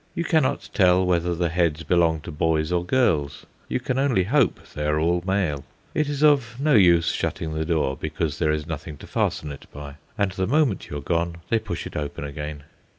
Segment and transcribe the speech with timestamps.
[0.15, 4.59] You cannot tell whether the heads belong to boys or girls; you can only hope
[4.73, 5.63] they are all male.
[5.93, 9.67] It is of no use shutting the door, because there is nothing to fasten it
[9.71, 12.63] by, and the moment you are gone they push it open again.